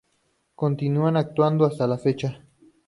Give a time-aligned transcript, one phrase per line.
[0.55, 2.41] Continúan actuando hasta la fecha.